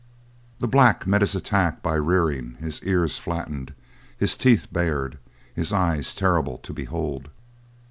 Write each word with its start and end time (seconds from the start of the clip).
The 0.57 0.67
black 0.67 1.05
met 1.05 1.19
this 1.19 1.35
attack 1.35 1.83
by 1.83 1.93
rearing, 1.93 2.55
his 2.55 2.81
ears 2.81 3.19
flattened, 3.19 3.75
his 4.17 4.35
teeth 4.35 4.67
bared, 4.71 5.19
his 5.53 5.71
eyes 5.71 6.15
terrible 6.15 6.57
to 6.57 6.73
behold. 6.73 7.29